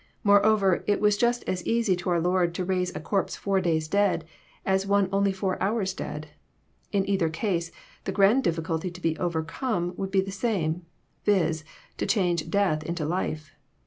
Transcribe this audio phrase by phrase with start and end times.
[0.23, 3.87] Moreover, it was just as easy to our Lord to raise a corpse four days
[3.87, 4.25] dead,
[4.65, 6.29] as one only four hours dead.
[6.91, 7.71] In either case,
[8.05, 10.87] the grand difficulty to be overcome would be the same:
[11.23, 11.63] viz.,
[11.97, 13.53] to change death into life.